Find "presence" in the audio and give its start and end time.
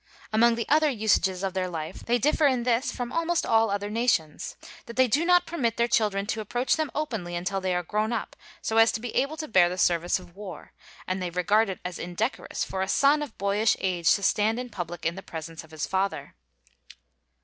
15.21-15.63